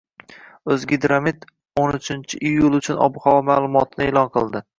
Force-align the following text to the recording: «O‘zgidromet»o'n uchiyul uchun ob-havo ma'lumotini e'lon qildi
«O‘zgidromet»o'n 0.75 1.93
uchiyul 1.99 2.79
uchun 2.79 3.03
ob-havo 3.11 3.45
ma'lumotini 3.53 4.09
e'lon 4.09 4.35
qildi 4.39 4.65